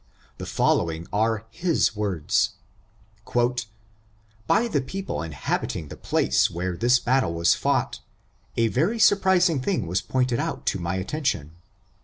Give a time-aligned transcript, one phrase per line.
[0.39, 2.53] The following are his words:"
[4.47, 7.99] By the people inhabiting the place where this battle was fought,
[8.57, 11.51] a very surprising thing was pointed out to my attention.